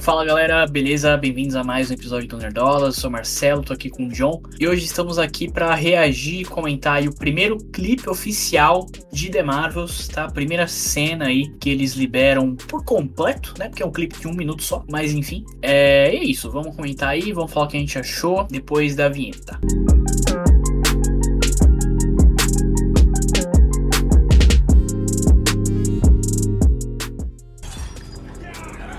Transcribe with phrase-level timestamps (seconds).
[0.00, 1.14] Fala galera, beleza?
[1.14, 2.96] Bem-vindos a mais um episódio do Nerdolas.
[2.96, 7.06] Sou Marcelo, tô aqui com o John e hoje estamos aqui para reagir e comentar
[7.06, 10.24] o primeiro clipe oficial de The Marvels, tá?
[10.24, 13.68] A primeira cena aí que eles liberam por completo, né?
[13.68, 15.44] Porque é um clipe de um minuto só, mas enfim.
[15.60, 19.06] É, é isso, vamos comentar aí, vamos falar o que a gente achou depois da
[19.10, 19.60] vinheta.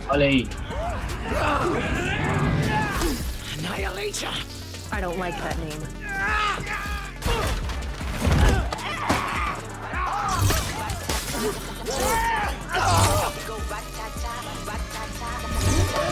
[0.08, 0.61] Olha aí.
[3.94, 5.82] I don't like that name.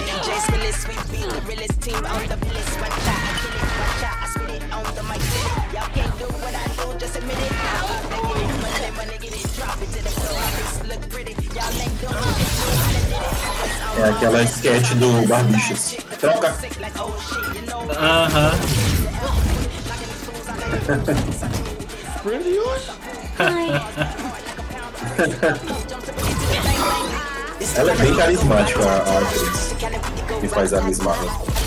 [0.06, 2.80] DJ's realest, we be the realest team on the list.
[2.80, 5.22] Watch out, I kill it, watch out, I spit it on the mic.
[5.22, 5.54] Spit it.
[5.74, 7.52] Y'all can't do what I do, just admit it.
[7.52, 10.44] Now, they get it, money, money, get it, drop it to the floor.
[10.58, 12.20] This look pretty, y'all ain't doing it.
[12.20, 14.00] I it.
[14.00, 16.09] É aquela sketch do Barbichas.
[16.20, 16.54] Troca.
[17.98, 18.52] Aham.
[27.76, 29.76] Ela é bem carismática, a, a atriz
[30.42, 31.59] que faz a Miss Marvel.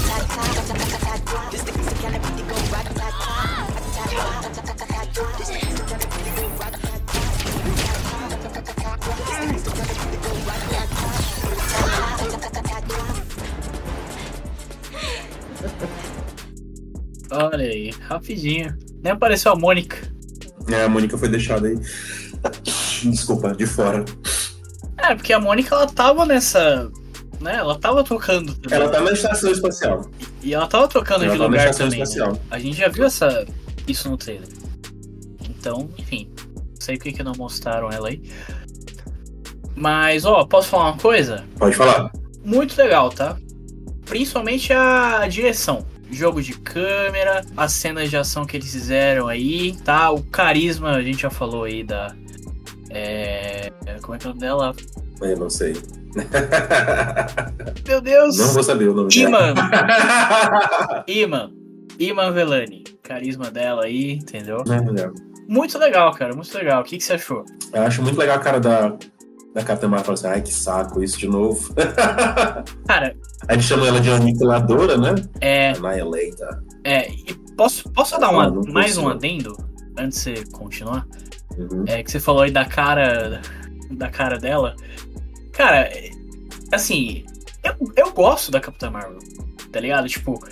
[17.32, 18.76] Olha aí, rapidinho.
[19.02, 19.96] Nem apareceu a Mônica.
[20.68, 21.78] É, a Mônica foi deixada aí.
[23.02, 24.04] Desculpa, de fora.
[24.98, 26.90] É, porque a Mônica ela tava nessa.
[27.40, 27.56] Né?
[27.56, 28.78] Ela tava trocando também.
[28.78, 30.08] Ela tá na estação espacial.
[30.42, 31.98] E ela tava trocando Ela de lugar também.
[31.98, 32.04] né?
[32.04, 32.40] espacial.
[32.50, 33.46] A gente já viu essa,
[33.88, 34.46] isso no trailer.
[35.48, 36.30] Então, enfim.
[36.36, 38.22] Não sei por que não mostraram ela aí.
[39.74, 41.44] Mas, ó, posso falar uma coisa?
[41.58, 42.12] Pode falar.
[42.44, 43.36] Muito legal, tá?
[44.04, 45.84] Principalmente a direção.
[46.12, 50.10] Jogo de câmera, as cenas de ação que eles fizeram aí, tá?
[50.10, 52.14] O carisma, a gente já falou aí da.
[52.90, 53.72] É.
[54.02, 54.74] Como é que é o nome dela?
[55.22, 55.74] Eu não sei.
[57.88, 58.36] Meu Deus!
[58.36, 59.54] Não vou saber o nome Iman!
[59.54, 61.04] dela.
[61.08, 61.52] Iman!
[61.98, 62.84] Iman Velani.
[63.02, 64.58] Carisma dela aí, entendeu?
[64.58, 65.32] É.
[65.48, 66.82] Muito legal, cara, muito legal.
[66.82, 67.44] O que, que você achou?
[67.72, 68.96] Eu acho muito legal a cara da,
[69.54, 70.04] da Capitã Marvel.
[70.04, 71.74] Fala assim, ai, que saco, isso de novo.
[72.86, 73.14] Cara,
[73.48, 75.14] A gente chama ela de aniquiladora, né?
[75.40, 75.70] é.
[75.70, 76.62] Annihilator.
[76.84, 79.56] é e posso, posso dar uma, Ah, mais um adendo
[79.96, 81.06] antes de você continuar?
[81.56, 81.84] Uhum.
[81.86, 83.40] É que você falou aí da cara.
[83.90, 84.74] Da cara dela.
[85.52, 86.10] Cara, é,
[86.72, 87.24] assim,
[87.62, 89.18] eu, eu gosto da Capitã Marvel,
[89.70, 90.08] tá ligado?
[90.08, 90.42] Tipo,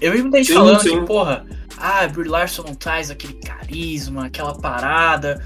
[0.00, 1.00] eu vi muita gente falando sim.
[1.00, 1.44] que, porra,
[1.76, 5.42] ah, Brie Larson não traz aquele carisma, aquela parada.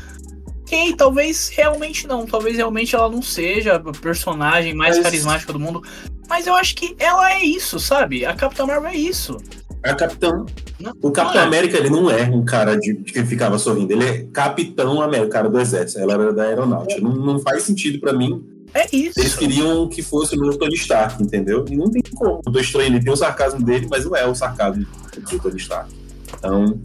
[0.70, 2.24] Ok, talvez realmente não.
[2.24, 5.82] Talvez realmente ela não seja a personagem mais Mas- carismática do mundo.
[6.28, 8.24] Mas eu acho que ela é isso, sabe?
[8.24, 9.36] A Capitã Marvel é isso.
[9.82, 10.46] A Capitão.
[10.78, 11.46] Não- O Capitão não é.
[11.46, 13.92] América, ele não é um cara de, de que ficava sorrindo.
[13.92, 15.98] Ele é Capitão América, o cara do exército.
[16.00, 17.00] Ela era da aeronáutica.
[17.00, 18.40] Não, não faz sentido pra mim.
[18.72, 19.18] É isso.
[19.18, 21.64] Eles queriam que fosse o novo Tony Stark, entendeu?
[21.68, 22.34] E não tem como.
[22.38, 24.86] O Doutor Estranho ele tem o sarcasmo dele, mas não é o sarcasmo
[25.28, 25.90] do Tony Stark.
[26.38, 26.80] Então,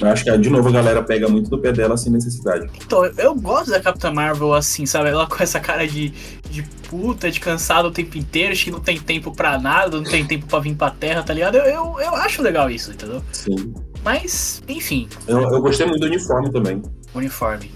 [0.00, 2.68] eu acho que, de novo, a galera pega muito do pé dela sem necessidade.
[2.84, 5.08] Então, eu- gosto da Capitã Marvel assim, sabe?
[5.10, 6.12] Ela com essa cara de,
[6.50, 10.04] de puta, de cansado o tempo inteiro, acho que não tem tempo pra nada, não
[10.04, 11.56] tem tempo pra vir pra terra, tá ligado?
[11.56, 13.22] Eu, eu, eu acho legal isso, entendeu?
[13.32, 13.74] Sim.
[14.04, 16.80] Mas, enfim, Eu, eu gostei muito do uniforme também.
[17.14, 17.70] uniforme.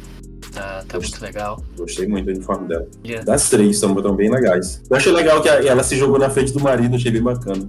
[0.53, 1.63] Tá, tá muito legal.
[1.79, 2.87] Gostei muito do uniforme dela.
[3.05, 3.25] Yeah.
[3.25, 4.83] Das três, são, bem legais.
[4.91, 7.69] Eu achei legal que ela se jogou na frente do marido, achei bem bacana.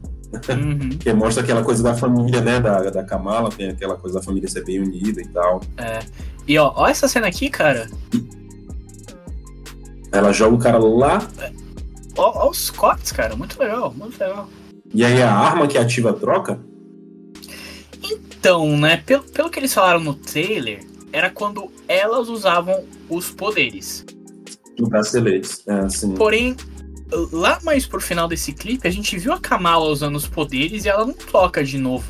[0.49, 2.59] Uhum, Que mostra aquela coisa da família, né?
[2.59, 5.61] Da, da Kamala, tem aquela coisa da família ser bem unida e tal.
[5.77, 5.99] é.
[6.47, 7.89] E ó, ó essa cena aqui, cara.
[10.11, 11.27] Ela joga o cara lá,
[12.17, 13.35] Ó, ó os cortes, cara.
[13.35, 14.47] Muito legal, muito legal.
[14.94, 16.59] e aí a arma que ativa a troca.
[18.03, 24.05] Então, né, pelo, pelo que eles falaram no trailer, era quando elas usavam os poderes.
[24.77, 25.61] No bracelete.
[25.67, 26.13] É, assim.
[26.13, 26.55] Porém,
[27.31, 30.89] lá mais pro final desse clipe, a gente viu a Kamala usando os poderes e
[30.89, 32.06] ela não toca de novo.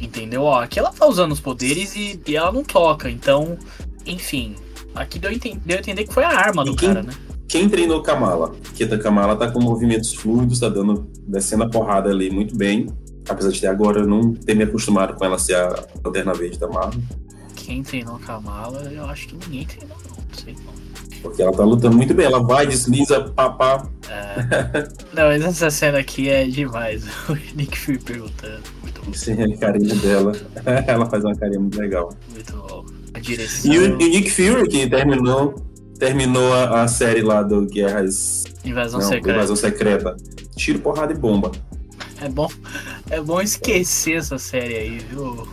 [0.00, 0.42] Entendeu?
[0.42, 3.08] Ó, aqui ela tá usando os poderes e, e ela não toca.
[3.10, 3.56] Então,
[4.04, 4.54] enfim.
[4.94, 7.12] Aqui deu, a enten- deu a entender que foi a arma do quem- cara, né?
[7.48, 8.48] Quem treinou Kamala?
[8.62, 12.88] Porque a Kamala tá com movimentos fluidos, tá dando, descendo a porrada ali muito bem.
[13.28, 16.58] Apesar de até agora eu não ter me acostumado com ela ser a lanterna verde
[16.58, 17.00] da Marvel.
[17.54, 20.13] Quem treinou a Kamala, eu acho que ninguém treinou, não.
[21.24, 22.26] Porque ela tá lutando muito bem.
[22.26, 23.88] Ela vai, desliza, papá.
[24.10, 24.88] É.
[25.14, 27.02] não, mas essa cena aqui é demais.
[27.28, 28.60] O Nick Fury perguntando.
[28.82, 29.12] Muito bom.
[29.42, 30.32] É a carinha dela.
[30.86, 32.12] ela faz uma carinha muito legal.
[32.30, 32.84] Muito bom.
[33.14, 33.72] A direção.
[33.72, 35.54] E o, e o Nick Fury, que terminou,
[35.98, 39.38] terminou a, a série lá do Guerras Invasão Não, secreta.
[39.38, 40.16] invasão secreta.
[40.56, 41.50] Tiro, porrada e bomba.
[42.20, 42.50] É bom,
[43.10, 45.48] é bom esquecer essa série aí, viu?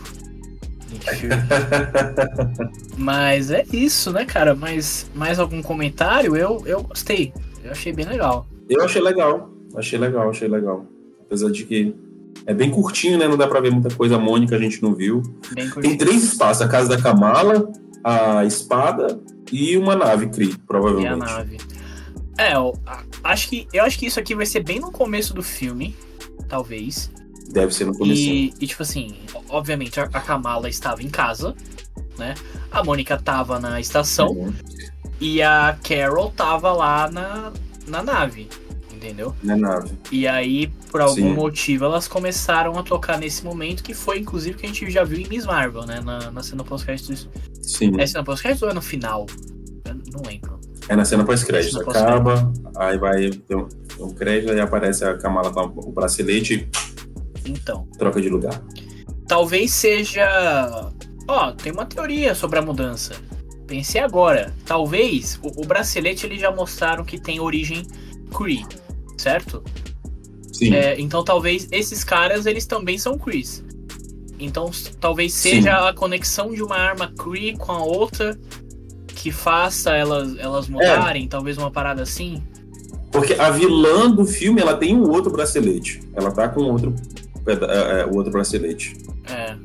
[2.96, 4.54] Mas é isso, né, cara?
[4.54, 6.36] Mas mais algum comentário?
[6.36, 7.32] Eu, eu gostei.
[7.64, 8.46] Eu achei bem legal.
[8.68, 9.50] Eu achei legal.
[9.74, 10.86] Achei legal, achei legal.
[11.20, 11.94] Apesar de que
[12.46, 13.26] é bem curtinho, né?
[13.28, 14.16] Não dá pra ver muita coisa.
[14.16, 15.22] A Mônica a gente não viu.
[15.80, 17.70] Tem três espaços: a casa da Kamala,
[18.04, 21.18] a espada e uma nave Kree, E a provavelmente.
[21.18, 21.58] nave.
[22.38, 22.74] É, eu,
[23.22, 25.94] acho que, eu acho que isso aqui vai ser bem no começo do filme,
[26.48, 27.10] talvez.
[27.50, 28.20] Deve ser no começo.
[28.20, 29.14] E, e, tipo assim,
[29.48, 31.54] obviamente a, a Kamala estava em casa,
[32.18, 32.34] né?
[32.70, 34.52] A Mônica tava na estação Uhum.
[35.20, 37.52] e a Carol tava lá na,
[37.86, 38.48] na nave,
[38.92, 39.34] entendeu?
[39.42, 39.90] Na nave.
[40.10, 41.34] E aí, por algum Sim.
[41.34, 45.18] motivo, elas começaram a tocar nesse momento, que foi inclusive que a gente já viu
[45.18, 46.00] em Miss Marvel, né?
[46.00, 47.28] Na, na cena pós-créditos.
[47.60, 48.00] Sim.
[48.00, 49.26] É cena pós-créditos ou é no final?
[49.84, 50.58] Eu não lembro.
[50.88, 51.78] É na cena pós-crédito.
[51.78, 53.68] Cena Acaba, aí vai ter um,
[54.00, 56.68] um crédito, aí aparece a Kamala com o bracelete
[57.46, 57.86] Então.
[57.98, 58.62] troca de lugar.
[59.26, 60.90] Talvez seja.
[61.26, 63.14] Ó, tem uma teoria sobre a mudança.
[63.66, 64.52] Pensei agora.
[64.66, 67.86] Talvez o, o bracelete eles já mostraram que tem origem
[68.34, 68.66] Kree,
[69.16, 69.62] certo?
[70.52, 70.74] Sim.
[70.74, 73.64] É, então talvez esses caras eles também são Krees.
[74.38, 78.38] Então talvez seja a conexão de uma arma Kree com a outra
[79.06, 82.42] que faça elas, elas mudarem, talvez uma parada assim.
[83.12, 86.00] Porque a vilã do filme, ela tem um outro bracelete.
[86.14, 86.94] Ela tá com outro,
[87.44, 88.96] peda- é, é, o outro bracelete.
[89.30, 89.56] É.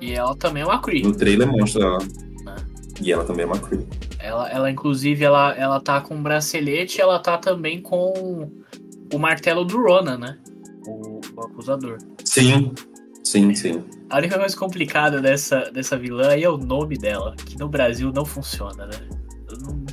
[0.00, 1.02] E ela também é uma Kree.
[1.02, 1.98] No trailer mostra ela.
[2.46, 2.56] Ah.
[3.00, 3.86] E ela também é uma Kree.
[4.18, 8.50] Ela, ela inclusive, ela, ela tá com um bracelete ela tá também com
[9.12, 10.38] o martelo do Ronan, né?
[10.86, 11.98] O, o acusador.
[12.24, 12.72] Sim,
[13.22, 13.84] sim, sim.
[14.10, 18.12] A única coisa complicada dessa, dessa vilã aí é o nome dela, que no Brasil
[18.12, 18.98] não funciona, né?
[19.62, 19.84] Não-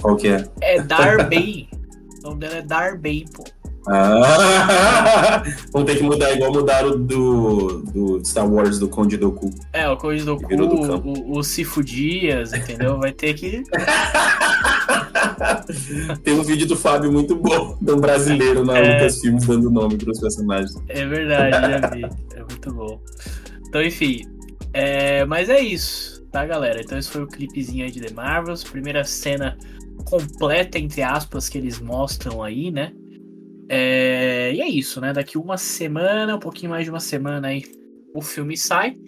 [0.00, 0.48] Qual que é?
[0.60, 1.68] É Darbay.
[2.24, 3.44] o nome dela é Darbay, pô.
[3.86, 5.42] Ah!
[5.72, 9.50] Vamos ter que mudar, igual mudaram do, do Star Wars, do Conde Doku.
[9.72, 12.98] É, o Coisa do Cu, do o, o Cifu Dias, entendeu?
[12.98, 13.64] Vai ter que.
[16.22, 18.94] Tem um vídeo do Fábio muito bom, de um brasileiro na É.
[18.94, 20.74] Lucas Filmes dando nome para os personagens.
[20.88, 22.04] É verdade, já vi.
[22.34, 23.00] É muito bom.
[23.68, 24.22] Então, enfim.
[24.74, 26.80] É, mas é isso, tá, galera?
[26.80, 28.64] Então, esse foi o clipezinho aí de The Marvels.
[28.64, 29.58] Primeira cena
[30.04, 32.92] completa, entre aspas, que eles mostram aí, né?
[33.74, 35.14] É, e é isso, né?
[35.14, 37.64] Daqui uma semana, um pouquinho mais de uma semana aí,
[38.14, 38.98] o filme sai.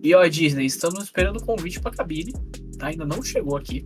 [0.00, 2.32] E ó, Disney, estamos esperando o convite pra cabine.
[2.78, 2.86] Tá?
[2.86, 3.84] Ainda não chegou aqui.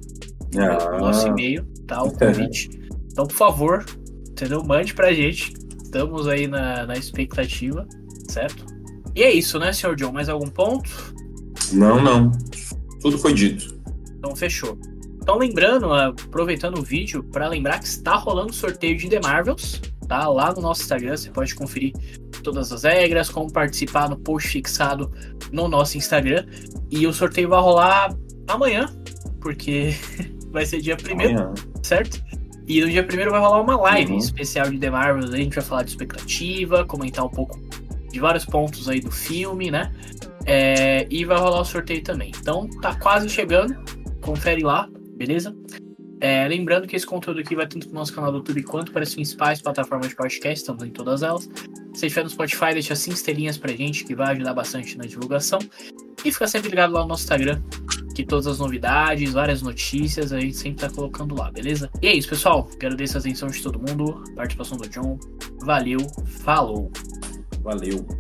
[0.59, 0.91] Ah.
[0.91, 2.03] no nosso e-mail, tá?
[2.03, 2.69] O convite.
[3.11, 3.87] Então, por favor,
[4.29, 4.63] entendeu?
[4.63, 5.55] Mande pra gente.
[5.83, 7.89] Estamos aí na, na expectativa,
[8.29, 8.67] certo?
[9.15, 10.13] E é isso, né, senhor John?
[10.13, 10.91] Mais algum ponto?
[11.73, 12.31] Não, não.
[13.01, 13.75] Tudo foi dito.
[14.19, 14.79] Então, fechou.
[15.23, 19.81] Então, lembrando, aproveitando o vídeo, para lembrar que está rolando o sorteio de The Marvels,
[20.11, 20.27] tá?
[20.27, 21.93] Lá no nosso Instagram, você pode conferir
[22.43, 25.09] todas as regras, como participar no post fixado
[25.53, 26.45] no nosso Instagram.
[26.91, 28.13] E o sorteio vai rolar
[28.49, 28.93] amanhã,
[29.41, 29.95] porque
[30.51, 31.55] vai ser dia primeiro.
[31.85, 32.21] Certo?
[32.67, 34.19] E no dia primeiro vai rolar uma live Uhum.
[34.19, 35.33] especial de The Marvels.
[35.33, 37.57] A gente vai falar de expectativa, comentar um pouco
[38.11, 39.93] de vários pontos aí do filme, né?
[40.45, 42.33] É, e vai rolar o sorteio também.
[42.41, 43.77] Então tá quase chegando.
[44.21, 45.55] Confere lá, beleza?
[46.21, 49.03] É, lembrando que esse conteúdo aqui vai tanto no nosso canal do YouTube quanto para
[49.03, 51.49] as principais plataformas de podcast, estamos em todas elas.
[51.95, 55.59] Se estiver no Spotify, deixa cinco estrelinhas pra gente, que vai ajudar bastante na divulgação.
[56.23, 57.63] E fica sempre ligado lá no nosso Instagram,
[58.15, 61.91] que todas as novidades, várias notícias, a gente sempre tá colocando lá, beleza?
[62.03, 62.69] E é isso, pessoal.
[62.75, 65.19] Agradeço a atenção de todo mundo, participação do John.
[65.61, 66.93] Valeu, falou!
[67.63, 68.20] Valeu.